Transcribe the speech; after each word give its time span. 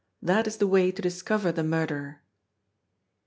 That 0.19 0.47
is 0.47 0.57
the 0.57 0.65
way 0.65 0.91
to 0.91 0.99
discover 0.99 1.51
the 1.51 1.63
murderer.'' 1.63 2.23